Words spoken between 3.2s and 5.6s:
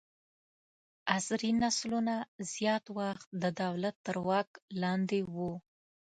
د دولت تر واک لاندې وو.